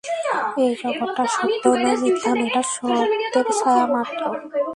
এই 0.63 0.71
জগৎটা 0.81 1.23
সত্যও 1.33 1.73
নয়, 1.83 1.97
মিথ্যাও 2.03 2.33
নয়, 2.35 2.47
এটা 2.47 2.61
সত্যের 2.73 3.47
ছায়ামাত্র। 3.59 4.21